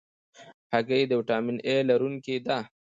هګۍ 0.73 1.01
د 1.07 1.11
ویټامین 1.19 1.57
A 1.69 1.71
لرونکې 1.89 2.35
ده. 2.45 2.57